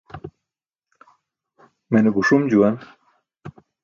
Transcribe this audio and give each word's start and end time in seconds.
Mene 1.91 2.09
guṣum 2.15 2.43
juwan. 2.49 2.75